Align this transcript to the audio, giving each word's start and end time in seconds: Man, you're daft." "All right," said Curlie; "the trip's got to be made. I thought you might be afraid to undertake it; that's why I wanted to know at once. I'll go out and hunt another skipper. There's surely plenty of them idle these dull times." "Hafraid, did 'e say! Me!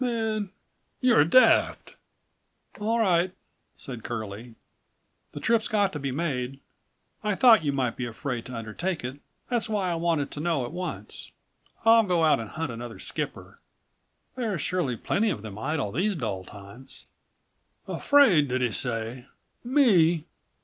Man, 0.03 0.49
you're 0.99 1.23
daft." 1.23 1.93
"All 2.79 2.97
right," 2.99 3.35
said 3.77 4.03
Curlie; 4.03 4.55
"the 5.33 5.39
trip's 5.39 5.67
got 5.67 5.93
to 5.93 5.99
be 5.99 6.09
made. 6.11 6.59
I 7.23 7.35
thought 7.35 7.63
you 7.63 7.71
might 7.71 7.95
be 7.97 8.07
afraid 8.07 8.47
to 8.47 8.55
undertake 8.57 9.03
it; 9.03 9.19
that's 9.49 9.69
why 9.69 9.91
I 9.91 9.93
wanted 9.93 10.31
to 10.31 10.39
know 10.39 10.65
at 10.65 10.71
once. 10.71 11.29
I'll 11.85 12.01
go 12.03 12.25
out 12.25 12.39
and 12.39 12.49
hunt 12.49 12.71
another 12.71 12.97
skipper. 12.97 13.59
There's 14.35 14.63
surely 14.63 14.97
plenty 14.97 15.29
of 15.29 15.43
them 15.43 15.59
idle 15.59 15.91
these 15.91 16.15
dull 16.15 16.45
times." 16.45 17.05
"Hafraid, 17.85 18.47
did 18.47 18.63
'e 18.63 18.71
say! 18.71 19.27
Me! 19.63 20.25